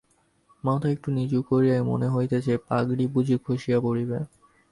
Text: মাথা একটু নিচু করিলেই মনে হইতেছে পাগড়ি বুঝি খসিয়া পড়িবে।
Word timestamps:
মাথা 0.63 0.87
একটু 0.89 1.09
নিচু 1.11 1.39
করিলেই 1.49 1.83
মনে 1.83 2.07
হইতেছে 2.09 2.53
পাগড়ি 2.67 3.05
বুঝি 3.13 3.35
খসিয়া 3.45 3.79
পড়িবে। 3.79 4.17